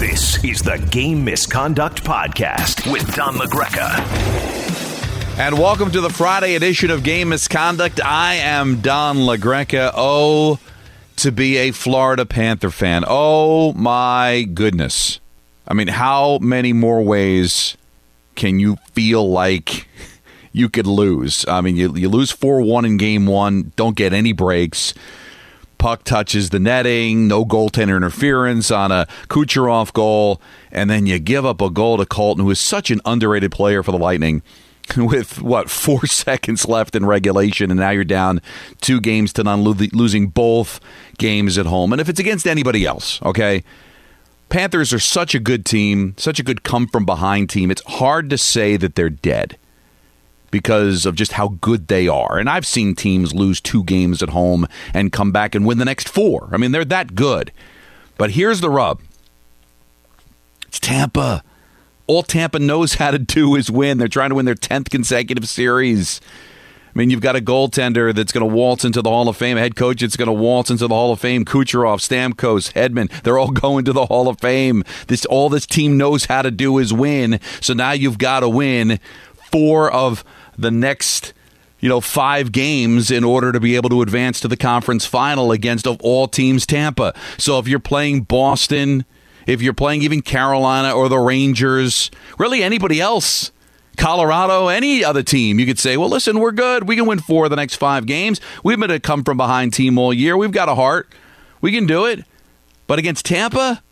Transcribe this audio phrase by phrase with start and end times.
[0.00, 3.98] This is the Game Misconduct Podcast with Don LaGreca.
[5.38, 8.00] And welcome to the Friday edition of Game Misconduct.
[8.02, 9.92] I am Don LaGreca.
[9.94, 10.58] Oh,
[11.16, 13.04] to be a Florida Panther fan.
[13.06, 15.20] Oh, my goodness.
[15.68, 17.76] I mean, how many more ways
[18.36, 19.86] can you feel like
[20.50, 21.44] you could lose?
[21.46, 24.94] I mean, you, you lose 4 1 in game one, don't get any breaks
[25.80, 31.46] puck touches the netting, no goaltender interference on a Kucherov goal, and then you give
[31.46, 34.42] up a goal to Colton, who is such an underrated player for the Lightning.
[34.96, 38.42] With what four seconds left in regulation, and now you're down
[38.80, 40.80] two games to none, losing both
[41.16, 41.92] games at home.
[41.92, 43.62] And if it's against anybody else, okay,
[44.48, 47.70] Panthers are such a good team, such a good come from behind team.
[47.70, 49.56] It's hard to say that they're dead
[50.50, 52.38] because of just how good they are.
[52.38, 55.84] And I've seen teams lose two games at home and come back and win the
[55.84, 56.48] next four.
[56.52, 57.52] I mean, they're that good.
[58.18, 59.00] But here's the rub
[60.66, 61.42] it's Tampa.
[62.06, 63.98] All Tampa knows how to do is win.
[63.98, 66.20] They're trying to win their 10th consecutive series.
[66.94, 69.56] I mean, you've got a goaltender that's going to waltz into the Hall of Fame,
[69.56, 71.44] a head coach that's going to waltz into the Hall of Fame.
[71.44, 74.82] Kucherov, Stamkos, Hedman, they're all going to the Hall of Fame.
[75.06, 77.38] This all this team knows how to do is win.
[77.60, 78.98] So now you've got to win
[79.52, 80.24] four of
[80.60, 81.32] the next
[81.80, 85.50] you know, five games in order to be able to advance to the conference final
[85.50, 87.14] against of all teams Tampa.
[87.38, 89.06] So if you're playing Boston,
[89.46, 93.50] if you're playing even Carolina or the Rangers, really anybody else,
[93.96, 96.86] Colorado, any other team, you could say, well, listen, we're good.
[96.86, 98.40] We can win four of the next five games.
[98.62, 100.36] We've been a come from behind team all year.
[100.36, 101.08] We've got a heart.
[101.60, 102.24] We can do it.
[102.86, 103.82] But against Tampa,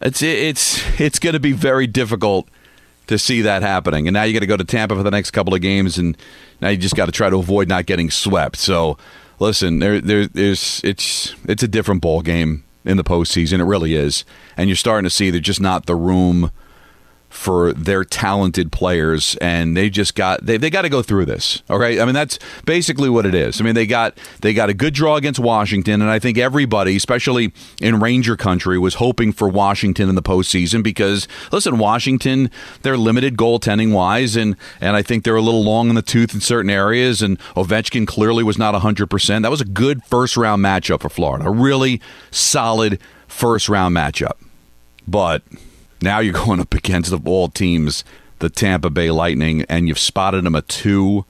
[0.00, 2.48] it's it's it's going to be very difficult
[3.08, 4.06] to see that happening.
[4.06, 6.16] And now you got to go to Tampa for the next couple of games, and
[6.60, 8.56] now you just got to try to avoid not getting swept.
[8.56, 8.96] So,
[9.38, 13.60] listen, there, there, there's it's it's a different ball game in the postseason.
[13.60, 14.24] It really is,
[14.56, 16.52] and you're starting to see there's just not the room
[17.28, 21.62] for their talented players and they just got they, they got to go through this
[21.68, 22.00] okay?
[22.00, 23.60] I mean that's basically what it is.
[23.60, 26.96] I mean they got they got a good draw against washington and i think everybody
[26.96, 32.50] especially in ranger country was hoping for washington in the postseason because listen washington
[32.82, 36.34] they're limited goaltending wise and and i think they're a little long in the tooth
[36.34, 40.64] in certain areas and ovechkin clearly was not 100% that was a good first round
[40.64, 42.00] matchup for florida a really
[42.30, 44.32] solid first round matchup.
[45.06, 45.42] But
[46.02, 48.04] now you're going up against of all teams,
[48.38, 51.24] the Tampa Bay Lightning, and you've spotted them a two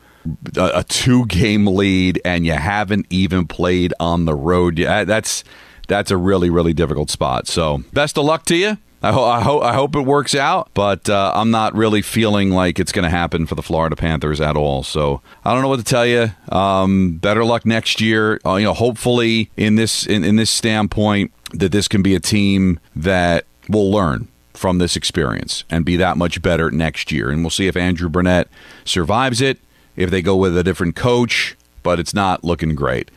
[0.57, 4.77] a, two game lead, and you haven't even played on the road.
[4.77, 5.45] That's
[5.87, 7.47] that's a really really difficult spot.
[7.47, 8.79] So best of luck to you.
[9.01, 12.51] I, ho- I, ho- I hope it works out, but uh, I'm not really feeling
[12.51, 14.83] like it's going to happen for the Florida Panthers at all.
[14.83, 16.33] So I don't know what to tell you.
[16.51, 18.41] Um, better luck next year.
[18.45, 22.21] Uh, you know, hopefully in this in, in this standpoint that this can be a
[22.21, 24.27] team that will learn
[24.59, 27.31] from this experience and be that much better next year.
[27.31, 28.49] And we'll see if Andrew Brunette
[28.85, 29.59] survives it,
[29.97, 33.11] if they go with a different coach, but it's not looking great.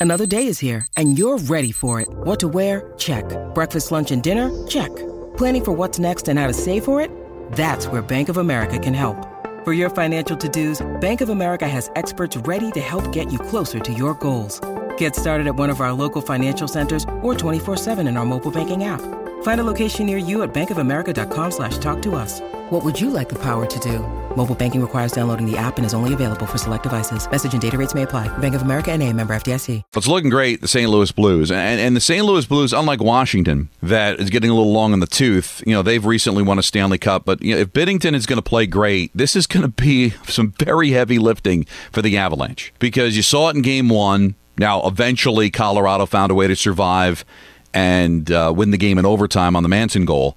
[0.00, 2.08] Another day is here and you're ready for it.
[2.08, 2.92] What to wear?
[2.96, 3.24] Check.
[3.54, 4.48] Breakfast, lunch, and dinner?
[4.68, 4.94] Check.
[5.36, 7.10] Planning for what's next and how to save for it?
[7.52, 9.16] That's where Bank of America can help.
[9.64, 13.80] For your financial to-dos, Bank of America has experts ready to help get you closer
[13.80, 14.60] to your goals.
[14.98, 18.84] Get started at one of our local financial centers or 24-7 in our mobile banking
[18.84, 19.00] app.
[19.42, 22.40] Find a location near you at bankofamerica.com slash talk to us.
[22.70, 24.00] What would you like the power to do?
[24.36, 27.28] Mobile banking requires downloading the app and is only available for select devices.
[27.30, 28.26] Message and data rates may apply.
[28.38, 29.82] Bank of America and a member FDIC.
[29.94, 30.88] It's looking great, the St.
[30.90, 31.50] Louis Blues.
[31.50, 32.24] And, and the St.
[32.24, 35.82] Louis Blues, unlike Washington, that is getting a little long in the tooth, you know,
[35.82, 37.24] they've recently won a Stanley Cup.
[37.24, 40.10] But you know, if Binnington is going to play great, this is going to be
[40.26, 42.74] some very heavy lifting for the Avalanche.
[42.78, 44.34] Because you saw it in game one.
[44.58, 47.24] Now, eventually, Colorado found a way to survive
[47.72, 50.36] and uh, win the game in overtime on the Manson goal.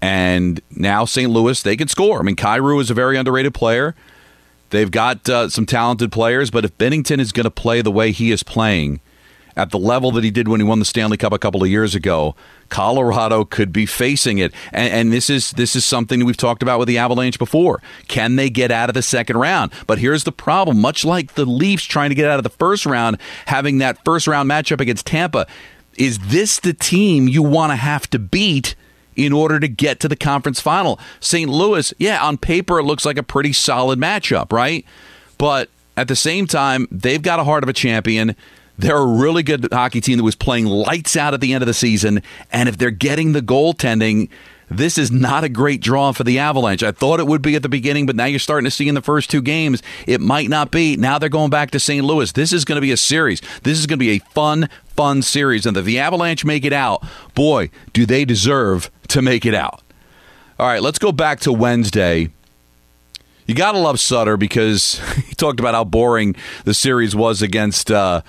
[0.00, 1.30] And now St.
[1.30, 2.18] Louis, they can score.
[2.18, 3.94] I mean, Kyrou is a very underrated player.
[4.70, 8.10] They've got uh, some talented players, but if Binnington is going to play the way
[8.10, 9.00] he is playing
[9.56, 11.68] at the level that he did when he won the Stanley Cup a couple of
[11.68, 12.34] years ago,
[12.68, 14.52] Colorado could be facing it.
[14.72, 17.82] And, and this is this is something we've talked about with the Avalanche before.
[18.08, 19.72] Can they get out of the second round?
[19.86, 22.86] But here's the problem: much like the Leafs trying to get out of the first
[22.86, 25.46] round, having that first round matchup against Tampa
[25.96, 28.74] is this the team you want to have to beat
[29.14, 30.98] in order to get to the conference final?
[31.20, 31.50] St.
[31.50, 34.84] Louis, yeah, on paper it looks like a pretty solid matchup, right?
[35.38, 38.36] But at the same time, they've got a heart of a champion.
[38.78, 41.66] They're a really good hockey team that was playing lights out at the end of
[41.66, 42.22] the season.
[42.50, 44.28] And if they're getting the goaltending,
[44.70, 46.82] this is not a great draw for the Avalanche.
[46.82, 48.94] I thought it would be at the beginning, but now you're starting to see in
[48.94, 50.96] the first two games, it might not be.
[50.96, 52.04] Now they're going back to St.
[52.04, 52.32] Louis.
[52.32, 53.42] This is going to be a series.
[53.62, 55.66] This is going to be a fun, fun series.
[55.66, 57.04] And if the Avalanche make it out,
[57.34, 59.82] boy, do they deserve to make it out.
[60.58, 62.30] All right, let's go back to Wednesday.
[63.46, 66.34] You got to love Sutter because he talked about how boring
[66.64, 67.90] the series was against.
[67.90, 68.22] Uh,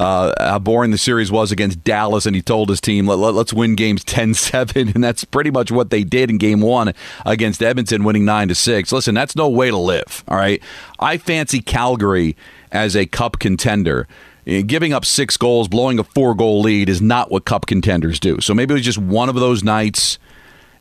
[0.00, 3.34] uh, how boring the series was against Dallas, and he told his team, Let, us
[3.34, 4.88] let, win games 10 7.
[4.94, 6.94] And that's pretty much what they did in game one
[7.26, 8.92] against Edmonton, winning 9 to 6.
[8.92, 10.62] Listen, that's no way to live, all right?
[10.98, 12.34] I fancy Calgary
[12.72, 14.08] as a cup contender.
[14.46, 18.18] Eh, giving up six goals, blowing a four goal lead is not what cup contenders
[18.18, 18.40] do.
[18.40, 20.18] So maybe it was just one of those nights.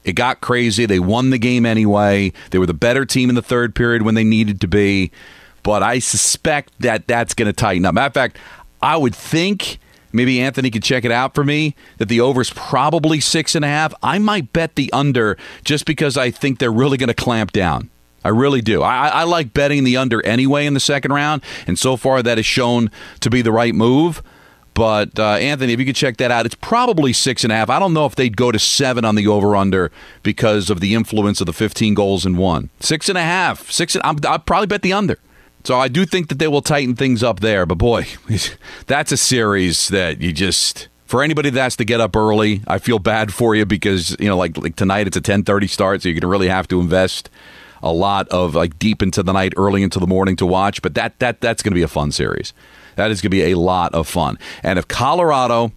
[0.05, 0.85] It got crazy.
[0.85, 2.31] They won the game anyway.
[2.51, 5.11] They were the better team in the third period when they needed to be.
[5.63, 7.93] But I suspect that that's going to tighten up.
[7.93, 8.37] Matter of fact,
[8.81, 9.79] I would think
[10.11, 13.63] maybe Anthony could check it out for me that the over is probably six and
[13.63, 13.93] a half.
[14.01, 17.89] I might bet the under just because I think they're really going to clamp down.
[18.23, 18.81] I really do.
[18.81, 22.37] I, I, like betting the under anyway in the second round, and so far that
[22.37, 22.91] has shown
[23.21, 24.21] to be the right move.
[24.73, 27.69] But uh, Anthony, if you could check that out, it's probably six and a half.
[27.69, 29.91] I don't know if they'd go to seven on the over under
[30.23, 32.69] because of the influence of the 15 goals in one.
[32.79, 33.69] Six and a half.
[33.69, 33.95] Six.
[33.95, 35.17] And, I'd probably bet the under.
[35.63, 37.65] So I do think that they will tighten things up there.
[37.65, 38.07] But boy,
[38.87, 42.77] that's a series that you just for anybody that has to get up early, I
[42.77, 46.01] feel bad for you because you know, like like tonight it's a ten thirty start,
[46.01, 47.29] so you're to really have to invest
[47.81, 50.81] a lot of like deep into the night, early into the morning to watch.
[50.81, 52.53] But that that that's to be a fun series.
[52.95, 54.37] That is to be a lot of fun.
[54.61, 55.71] And if Colorado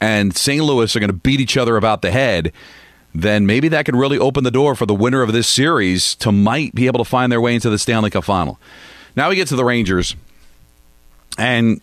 [0.00, 0.62] and St.
[0.62, 2.52] Louis are to beat each other about the head,
[3.14, 6.30] then maybe that could really open the door for the winner of this series to
[6.30, 8.60] might be able to find their way into the Stanley Cup final.
[9.16, 10.14] Now we get to the Rangers,
[11.38, 11.82] and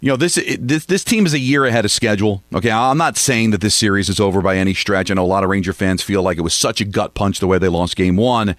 [0.00, 2.42] you know this this this team is a year ahead of schedule.
[2.54, 5.10] Okay, I'm not saying that this series is over by any stretch.
[5.10, 7.40] I know a lot of Ranger fans feel like it was such a gut punch
[7.40, 8.54] the way they lost Game One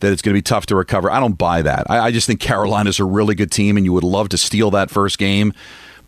[0.00, 1.10] that it's going to be tough to recover.
[1.10, 1.90] I don't buy that.
[1.90, 4.70] I, I just think Carolina's a really good team, and you would love to steal
[4.70, 5.52] that first game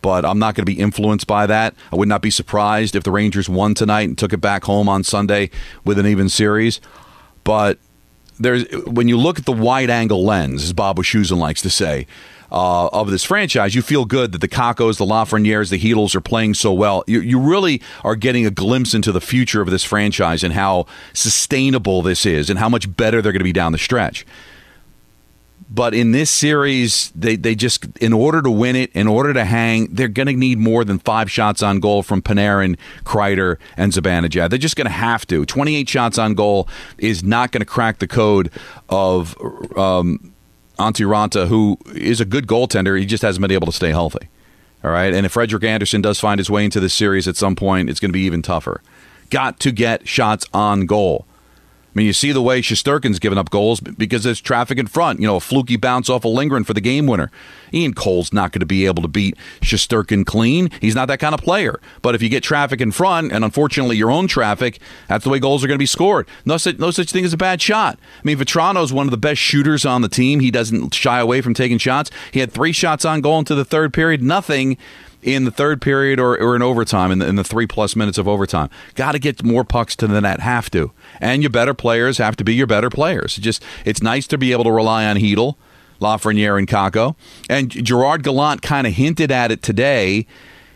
[0.01, 1.75] but I'm not going to be influenced by that.
[1.93, 4.89] I would not be surprised if the Rangers won tonight and took it back home
[4.89, 5.51] on Sunday
[5.85, 6.81] with an even series.
[7.43, 7.77] But
[8.41, 12.07] there's when you look at the wide angle lens, as Bob Wischusen likes to say,
[12.51, 16.21] uh, of this franchise, you feel good that the Kakkos, the Lafrenières, the Chytils are
[16.21, 17.03] playing so well.
[17.07, 20.85] You, you really are getting a glimpse into the future of this franchise and how
[21.13, 24.25] sustainable this is and how much better they're going to be down the stretch.
[25.73, 29.45] But in this series, they, they just, in order to win it, in order to
[29.45, 33.93] hang, they're going to need more than five shots on goal from Panarin, Kreider, and
[33.93, 34.49] Zibanejad.
[34.49, 35.45] They're just going to have to.
[35.45, 38.51] 28 shots on goal is not going to crack the code
[38.89, 39.37] of
[39.77, 40.33] um,
[40.77, 42.99] Antti who is a good goaltender.
[42.99, 44.27] He just hasn't been able to stay healthy.
[44.83, 45.13] All right.
[45.13, 48.01] And if Frederik Andersen does find his way into this series at some point, it's
[48.01, 48.81] going to be even tougher.
[49.29, 51.25] Got to get shots on goal.
[51.93, 55.19] I mean, you see the way Shesterkin's given up goals because there's traffic in front.
[55.19, 57.29] You know, a fluky bounce off of Lindgren for the game winner.
[57.73, 60.69] Ian Cole's not going to be able to beat Shesterkin clean.
[60.79, 61.81] He's not that kind of player.
[62.01, 64.79] But if you get traffic in front, and unfortunately your own traffic,
[65.09, 66.27] that's the way goals are going to be scored.
[66.45, 67.99] No such, no such thing as a bad shot.
[68.01, 70.39] I mean, Vatrano's one of the best shooters on the team.
[70.39, 72.09] He doesn't shy away from taking shots.
[72.31, 74.23] He had three shots on goal into the third period.
[74.23, 74.77] Nothing
[75.23, 78.17] in the third period or, or in overtime, in the, in the three plus minutes
[78.17, 78.69] of overtime.
[78.95, 80.39] Got to get more pucks to the net.
[80.39, 80.91] Have to.
[81.19, 83.35] And your better players have to be your better players.
[83.35, 85.55] Just It's nice to be able to rely on Chytil,
[85.99, 87.15] Lafreniere, and Kakko.
[87.49, 90.25] And Gerard Gallant kind of hinted at it today.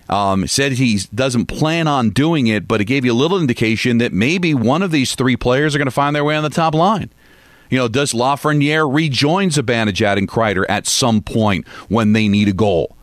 [0.08, 3.98] Um, said he doesn't plan on doing it, but it gave you a little indication
[3.98, 6.52] that maybe one of these three players are going to find their way on the
[6.52, 7.10] top line.
[7.72, 12.54] You know, does Lafreniere rejoin Zibanejad and Kreider at some point when they need a
[12.54, 12.96] goal?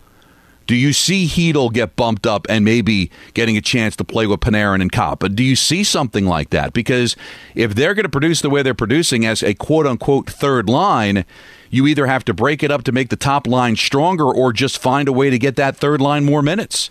[0.67, 4.41] Do you see Chytil get bumped up and maybe getting a chance to play with
[4.41, 5.25] Panarin and Copp?
[5.35, 6.73] Do you see something like that?
[6.73, 7.17] Because
[7.55, 11.25] if they're going to produce the way they're producing as a quote unquote third line,
[11.71, 14.79] you either have to break it up to make the top line stronger or just
[14.79, 16.91] find a way to get that third line more minutes.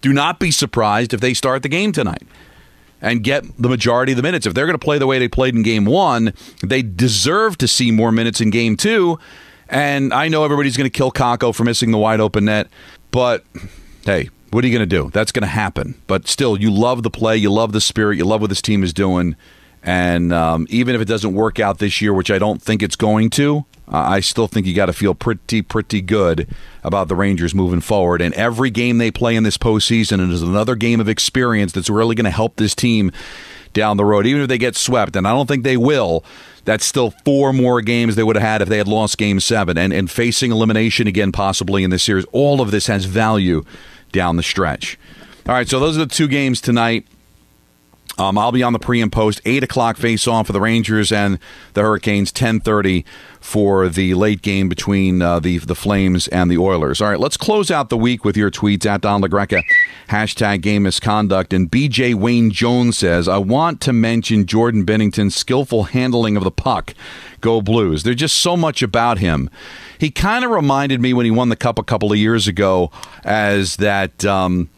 [0.00, 2.22] Do not be surprised if they start the game tonight
[3.00, 4.46] and get the majority of the minutes.
[4.46, 7.68] If they're going to play the way they played in game one, they deserve to
[7.68, 9.18] see more minutes in game two
[9.72, 12.68] and I know everybody's going to kill Kakko for missing the wide open net,
[13.10, 13.44] but
[14.04, 15.10] hey, what are you going to do?
[15.10, 15.94] That's going to happen.
[16.06, 18.84] But still, you love the play, you love the spirit, you love what this team
[18.84, 19.34] is doing,
[19.82, 22.94] And um, even if it doesn't work out this year, which I don't think it's
[22.94, 27.16] going to, uh, I still think you got to feel pretty, pretty good about the
[27.16, 28.22] Rangers moving forward.
[28.22, 32.14] And every game they play in this postseason is another game of experience that's really
[32.14, 33.10] going to help this team
[33.72, 35.16] down the road, even if they get swept.
[35.16, 36.24] And I don't think they will.
[36.64, 39.76] That's still four more games they would have had if they had lost game seven.
[39.76, 42.24] And, and facing elimination again, possibly in this series.
[42.32, 43.64] All of this has value
[44.12, 44.98] down the stretch.
[45.48, 47.06] All right, so those are the two games tonight.
[48.18, 51.10] Um, I'll be on the pre and post eight o'clock face off for the Rangers
[51.10, 51.38] and
[51.72, 52.30] the Hurricanes.
[52.30, 53.04] Ten thirty
[53.40, 57.00] for the late game between uh, the the Flames and the Oilers.
[57.00, 59.62] All right, let's close out the week with your tweets at Don LaGreca.
[60.08, 61.54] Hashtag game misconduct.
[61.54, 66.50] And BJ Wayne Jones says, I want to mention Jordan Binnington's skillful handling of the
[66.50, 66.94] puck.
[67.40, 68.02] Go Blues.
[68.02, 69.48] There's just so much about him.
[69.98, 72.90] He kind of reminded me when he won the cup a couple of years ago
[73.24, 74.24] as that.
[74.24, 74.68] Um,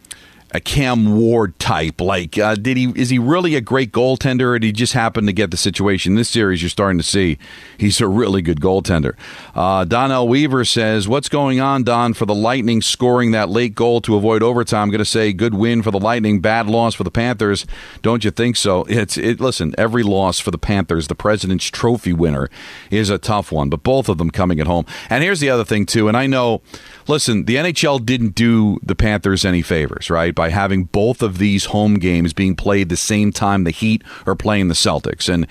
[0.55, 2.01] a Cam Ward type.
[2.01, 5.27] Like, uh, did he is he really a great goaltender, or did he just happen
[5.27, 6.13] to get the situation?
[6.13, 7.39] In this series, you're starting to see
[7.77, 9.15] he's a really good goaltender.
[9.55, 12.15] Uh, Donnell Weaver says, "What's going on, Don?
[12.15, 15.55] For the Lightning scoring that late goal to avoid overtime, I'm going to say good
[15.55, 17.67] win for the Lightning, bad loss for the Panthers.
[18.03, 18.85] Don't you think so?
[18.85, 19.41] It's it.
[19.41, 22.49] Listen, every loss for the Panthers, the President's Trophy winner,
[22.91, 24.87] is a tough one, but both of them coming at home.
[25.11, 26.63] And here's the other thing too, and I know."
[27.07, 31.67] listen, the NHL didn't do the Panthers any favors, right, by having both of these
[31.67, 35.33] home games being played the same time the Heat are playing the Celtics.
[35.33, 35.47] And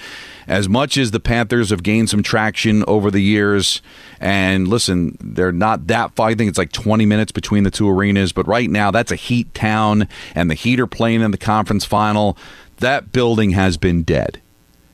[0.47, 3.81] as much as the Panthers have gained some traction over the years,
[4.19, 6.29] and listen, they're not that far.
[6.29, 9.15] I think it's like 20 minutes between the two arenas, but right now that's a
[9.15, 12.38] Heat town, and the Heat are playing in the conference final.
[12.77, 14.41] That building has been dead.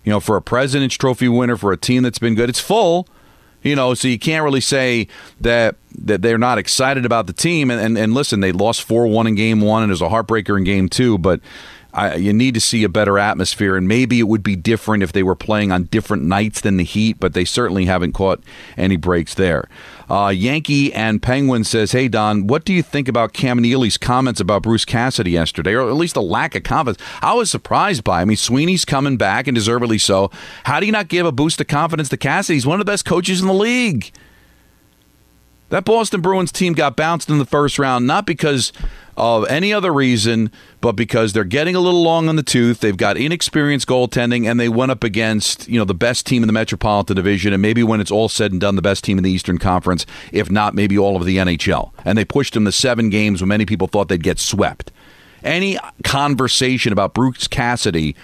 [0.04, 3.08] You know, for a President's Trophy winner, for a team that's been good, it's full
[3.62, 5.08] you know, so you can't really say
[5.42, 7.70] that that they're not excited about the team.
[7.70, 10.58] And, and, and listen, they lost 4 1 in game one, and there's a heartbreaker
[10.58, 11.42] in game two, but
[11.92, 15.12] I, you need to see a better atmosphere, and maybe it would be different if
[15.12, 18.44] they were playing on different nights than the Heat, but they certainly haven't caught
[18.78, 19.68] any breaks there.
[20.08, 24.40] Uh, Yankee and Penguin says, "Hey Don, what do you think about Cam Neely's comments
[24.40, 27.02] about Bruce Cassidy yesterday, or at least the lack of confidence?
[27.22, 28.22] I was surprised by.
[28.22, 30.30] I mean, Sweeney's coming back, and deservedly so.
[30.64, 32.56] How do you not give a boost of confidence to Cassidy?
[32.56, 34.12] He's one of the best coaches in the league."
[35.70, 38.74] That Boston Bruins team got bounced in the first round, not because
[39.20, 42.80] of any other reason, but because they're getting a little long on the tooth.
[42.80, 46.48] They've got inexperienced goaltending, and they went up against you know the best team in
[46.48, 49.24] the Metropolitan Division, and maybe when it's all said and done, the best team in
[49.24, 51.92] the Eastern Conference, if not maybe all of the NHL.
[52.06, 54.92] And they pushed them to seven games when many people thought they'd get swept.
[55.44, 58.16] Any conversation about Bruce Cassidy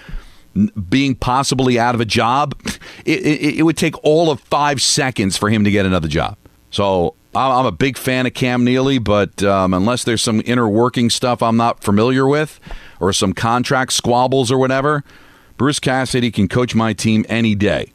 [0.89, 2.55] being possibly out of a job,
[3.05, 6.37] it, it, it would take all of five seconds for him to get another job.
[6.71, 11.09] So I'm a big fan of Cam Neely, but um, unless there's some inner working
[11.09, 12.61] stuff I'm not familiar with,
[12.99, 15.03] or some contract squabbles or whatever,
[15.57, 17.91] Bruce Cassidy can coach my team any day.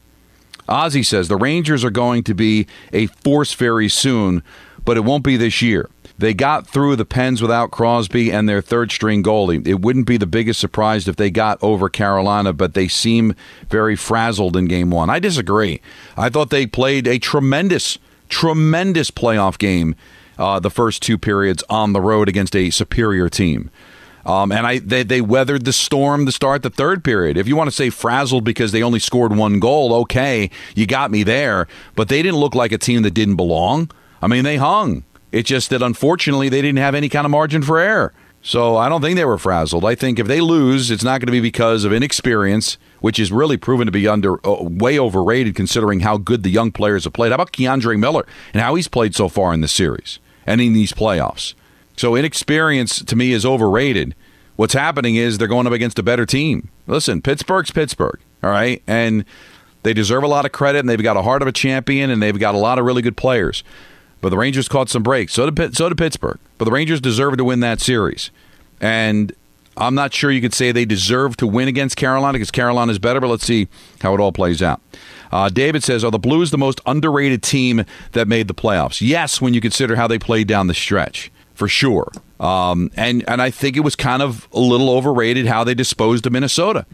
[0.69, 4.43] Ozzy says the Rangers are going to be a force very soon,
[4.85, 5.89] but it won't be this year.
[6.19, 9.67] They got through the Pens without Crosby and their third string goalie.
[9.67, 13.35] It wouldn't be the biggest surprise if they got over Carolina, but they seem
[13.71, 15.09] very frazzled in game one.
[15.09, 15.81] I disagree.
[16.15, 17.99] I thought they played a tremendous
[18.31, 19.95] tremendous playoff game
[20.39, 23.71] uh, the first two periods on the road against a superior team.
[24.25, 27.37] Um, and I they, they weathered the storm to start the third period.
[27.37, 31.11] If you want to say frazzled because they only scored one goal, okay, you got
[31.11, 31.67] me there.
[31.95, 33.91] But they didn't look like a team that didn't belong.
[34.23, 35.05] I mean, they hung.
[35.33, 38.13] It's just that unfortunately they didn't have any kind of margin for error.
[38.43, 39.85] So I don't think they were frazzled.
[39.85, 43.33] I think if they lose, it's not going to be because of inexperience which is
[43.33, 47.13] really proven to be under uh, way overrated considering how good the young players have
[47.13, 47.31] played.
[47.31, 50.73] How about K'Andre Miller and how he's played so far in the series and in
[50.73, 51.55] these playoffs?
[51.97, 54.15] So inexperience to me is overrated.
[54.57, 56.69] What's happening is they're going up against a better team.
[56.87, 59.25] Listen, Pittsburgh's Pittsburgh, all right, and
[59.83, 62.23] they deserve a lot of credit, and they've got a heart of a champion, and
[62.23, 63.65] they've got a lot of really good players.
[64.21, 65.33] But the Rangers caught some breaks.
[65.33, 66.39] So did so did Pittsburgh.
[66.59, 68.31] But the Rangers deserve to win that series,
[68.81, 69.33] and
[69.81, 72.99] I'm not sure you could say they deserve to win against Carolina because Carolina is
[72.99, 73.69] better, but let's see
[74.03, 74.81] how it all plays out.
[75.33, 79.01] Uh, David says, Are the Blues the most underrated team that made the playoffs?
[79.01, 82.11] Yes, when you consider how they played down the stretch, for sure.
[82.39, 86.27] Um, and, and I think it was kind of a little overrated how they disposed
[86.27, 86.87] of Minnesota.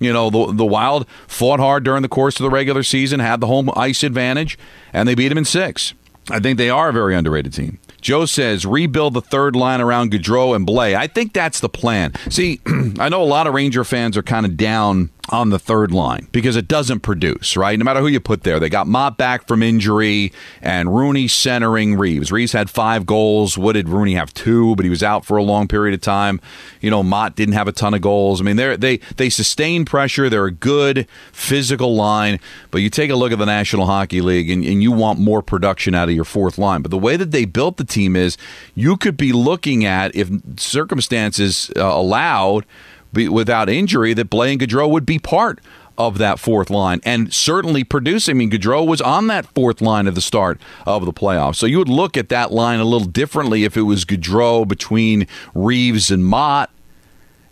[0.00, 3.40] You know, the, the Wild fought hard during the course of the regular season, had
[3.40, 4.58] the home ice advantage,
[4.92, 5.94] and they beat them in six.
[6.30, 7.78] I think they are a very underrated team.
[8.04, 10.94] Joe says rebuild the third line around Goodrow and Blais.
[10.94, 12.12] I think that's the plan.
[12.28, 12.60] See,
[12.98, 16.28] I know a lot of Ranger fans are kind of down on the third line
[16.32, 17.78] because it doesn't produce, right?
[17.78, 18.60] No matter who you put there.
[18.60, 22.30] They got Motte back from injury and Rooney centering Reaves.
[22.30, 23.56] Reaves had five goals.
[23.56, 24.34] What did Rooney have?
[24.34, 26.40] Two, but he was out for a long period of time.
[26.80, 28.40] You know, Motte didn't have a ton of goals.
[28.40, 30.28] I mean, they they they sustain pressure.
[30.28, 32.38] They're a good physical line,
[32.70, 35.42] but you take a look at the National Hockey League and, and you want more
[35.42, 36.82] production out of your fourth line.
[36.82, 38.36] But the way that they built the team is
[38.74, 40.28] you could be looking at if
[40.58, 42.66] circumstances uh, allowed–
[43.14, 45.60] be, without injury that Blaine Goodrow would be part
[45.96, 48.36] of that fourth line and certainly producing.
[48.36, 51.56] I mean, Goodrow was on that fourth line at the start of the playoffs.
[51.56, 55.26] So you would look at that line a little differently if it was Goodrow between
[55.54, 56.70] Reaves and Motte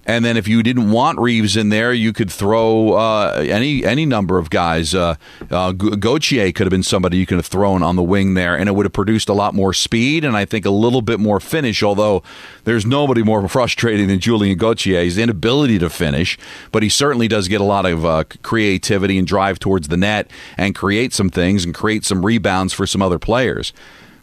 [0.04, 4.04] and then if you didn't want Reaves in there, you could throw uh, any any
[4.04, 4.94] number of guys.
[4.94, 5.14] Uh,
[5.50, 8.68] uh, Gauthier could have been somebody you could have thrown on the wing there, and
[8.68, 11.38] it would have produced a lot more speed and I think a little bit more
[11.38, 11.82] finish.
[11.82, 12.22] Although
[12.64, 16.38] there's nobody more frustrating than Julien Gauthier, his inability to finish,
[16.72, 20.30] but he certainly does get a lot of uh, creativity and drive towards the net
[20.56, 23.72] and create some things and create some rebounds for some other players.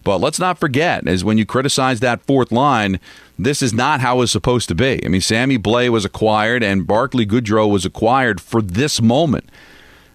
[0.09, 2.99] But let's not forget, as when you criticize that fourth line,
[3.37, 5.05] this is not how it was supposed to be.
[5.05, 9.47] I mean, Sammy Blais was acquired and Barclay Goodrow was acquired for this moment.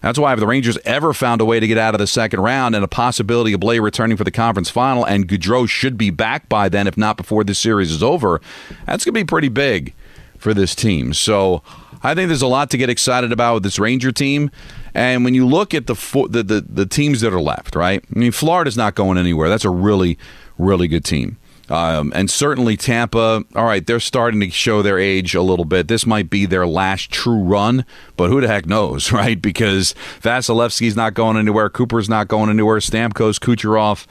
[0.01, 2.41] That's why if the Rangers ever found a way to get out of the second
[2.41, 6.09] round and a possibility of Blais returning for the conference final and Goodrow should be
[6.09, 8.41] back by then, if not before this series is over,
[8.85, 9.93] that's going to be pretty big
[10.37, 11.13] for this team.
[11.13, 11.63] So
[12.03, 14.51] I think there's a lot to get excited about with this Ranger team.
[14.95, 15.93] And when you look at the,
[16.29, 18.03] the, the, the teams that are left, right?
[18.15, 19.49] I mean, Florida's not going anywhere.
[19.49, 20.17] That's a really,
[20.57, 21.37] really good team.
[21.67, 25.89] Um, and certainly Tampa, all right, they're starting to show their age a little bit.
[25.89, 27.85] This might be their last true run,
[28.15, 29.41] but who the heck knows, right?
[29.41, 34.05] Because Vasilevskiy's not going anywhere, Cooper's not going anywhere, Stamkos, Kucherov,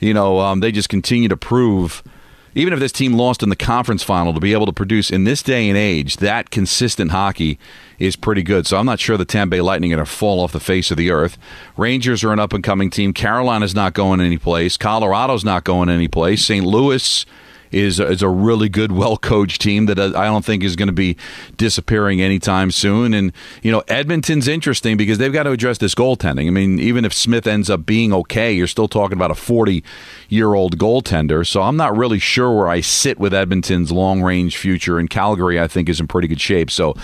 [0.00, 2.02] you know, um, they just continue to prove–
[2.56, 5.24] even if this team lost in the conference final, to be able to produce in
[5.24, 7.58] this day and age that consistent hockey
[7.98, 8.66] is pretty good.
[8.66, 10.90] So I'm not sure the Tampa Bay Lightning are going to fall off the face
[10.90, 11.36] of the earth.
[11.76, 13.12] Rangers are an up and coming team.
[13.12, 14.78] Carolina's not going anyplace.
[14.78, 16.46] Colorado's not going anyplace.
[16.46, 16.64] St.
[16.64, 17.26] Louis
[17.70, 20.88] is is a really good, well coached team that uh, I don't think is going
[20.88, 21.16] to be
[21.56, 23.14] disappearing anytime soon.
[23.14, 23.32] And
[23.62, 26.46] you know, Edmonton's interesting because they've got to address this goaltending.
[26.46, 29.82] I mean, even if Smith ends up being okay, you're still talking about a 40
[30.28, 31.46] year old goaltender.
[31.46, 34.98] So I'm not really sure where I sit with Edmonton's long range future.
[34.98, 36.70] And Calgary, I think, is in pretty good shape.
[36.70, 36.94] So,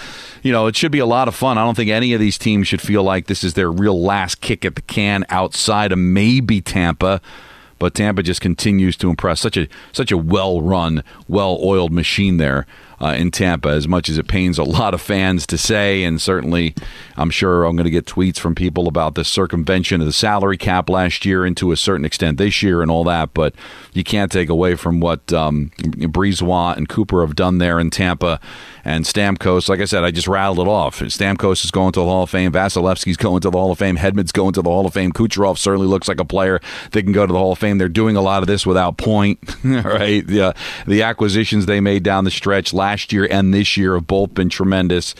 [0.42, 1.58] you know, it should be a lot of fun.
[1.58, 4.40] I don't think any of these teams should feel like this is their real last
[4.40, 7.20] kick at the can outside of maybe Tampa
[7.82, 9.40] but Tampa just continues to impress.
[9.40, 12.64] Such a such a well run, well oiled machine there
[13.02, 16.04] uh, in Tampa, as much as it pains a lot of fans to say.
[16.04, 16.74] And certainly,
[17.16, 20.56] I'm sure I'm going to get tweets from people about the circumvention of the salary
[20.56, 23.34] cap last year and to a certain extent this year and all that.
[23.34, 23.54] But
[23.92, 28.40] you can't take away from what um, and Cooper have done there in Tampa.
[28.84, 30.98] And Stamkos, like I said, I just rattled it off.
[31.00, 32.50] Stamkos is going to the Hall of Fame.
[32.50, 33.96] Vasilevskiy's going to the Hall of Fame.
[33.96, 35.12] Hedman's going to the Hall of Fame.
[35.12, 36.60] Kucherov certainly looks like a player
[36.90, 37.78] that can go to the Hall of Fame.
[37.78, 40.26] They're doing a lot of this without point, right?
[40.26, 40.52] The, uh,
[40.86, 44.34] the acquisitions they made down the stretch last last year and this year have both
[44.34, 45.14] been tremendous.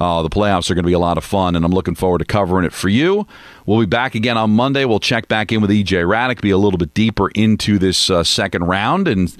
[0.00, 2.18] Uh, the playoffs are going to be a lot of fun, and I'm looking forward
[2.18, 3.24] to covering it for you.
[3.66, 4.84] We'll be back again on Monday.
[4.84, 8.24] We'll check back in with EJ Hradek, be a little bit deeper into this uh,
[8.24, 9.32] second round, and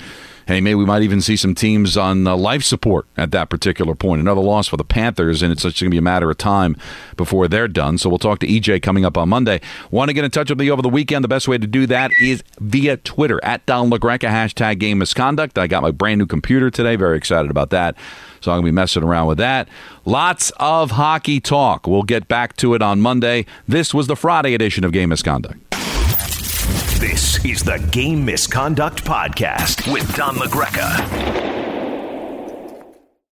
[0.47, 3.95] hey, maybe we might even see some teams on uh, life support at that particular
[3.95, 4.21] point.
[4.21, 6.77] Another loss for the Panthers, and it's just going to be a matter of time
[7.17, 7.99] before they're done.
[7.99, 9.61] So we'll talk to EJ coming up on Monday.
[9.91, 11.25] Want to get in touch with me over the weekend?
[11.25, 15.59] The best way to do that is via Twitter at Don LaGreca, hashtag game misconduct.
[15.59, 16.97] I got my brand new computer today.
[16.97, 17.97] Very excited about that.
[18.41, 19.69] So I'm going to be messing around with that.
[20.05, 21.87] Lots of hockey talk.
[21.87, 23.47] We'll get back to it on Monday.
[23.67, 25.64] This was the Friday edition of Game Misconduct.
[26.99, 31.64] This is the Game Misconduct Podcast with Don LaGreca.